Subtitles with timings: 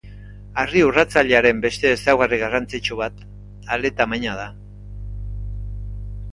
[0.61, 3.21] Harri urratzailearen beste ezaugarri garrantzitsu bat
[3.77, 4.51] ale-tamaina da.